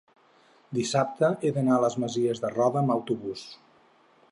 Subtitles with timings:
[0.77, 3.47] dissabte he d'anar a les Masies de Roda amb autobús.